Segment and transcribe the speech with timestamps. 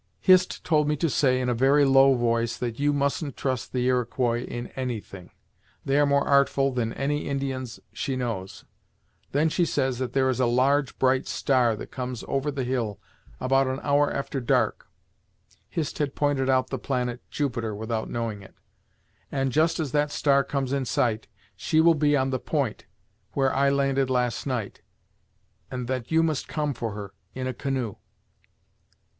[0.19, 3.85] "Hist told me to say, in a very low voice, that you mustn't trust the
[3.85, 5.29] Iroquois in anything.
[5.85, 8.65] They are more artful than any Indians she knows.
[9.31, 12.99] Then she says that there is a large bright star that comes over the hill,
[13.39, 14.87] about an hour after dark"
[15.69, 18.55] Hist had pointed out the planet Jupiter, without knowing it
[19.31, 22.87] "and just as that star comes in sight, she will be on the point,
[23.33, 24.81] where I landed last night,
[25.69, 27.97] and that you must come for her, in a canoe."